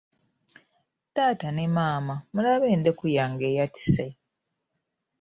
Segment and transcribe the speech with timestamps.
[1.13, 4.07] Taata ne maama, mulabe endeku yange eyatise!